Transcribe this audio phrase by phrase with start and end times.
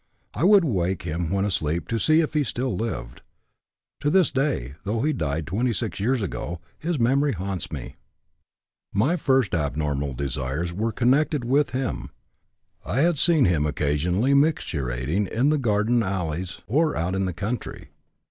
[0.33, 3.21] I would wake him when asleep to see if he still lived.
[3.99, 7.97] To this day, though he died twenty six years ago, his memory haunts me.
[8.95, 12.09] "My first abnormal desires were connected with him.
[12.83, 17.89] I had seen him occasionally micturating in the garden alleys or out in the country.